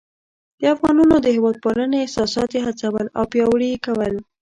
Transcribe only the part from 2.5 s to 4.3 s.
یې هڅول او پیاوړي یې کول.